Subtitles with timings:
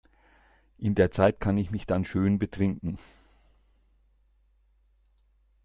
[0.79, 2.97] In der Zeit kann ich mich dann schön betrinken.